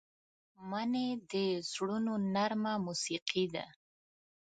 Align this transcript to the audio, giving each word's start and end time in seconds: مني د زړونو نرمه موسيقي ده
مني 0.69 1.07
د 1.31 1.33
زړونو 1.71 2.13
نرمه 2.33 2.73
موسيقي 2.85 3.45
ده 3.53 3.65